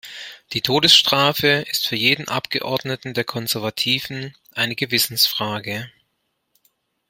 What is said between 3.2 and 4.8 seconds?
Konservativen eine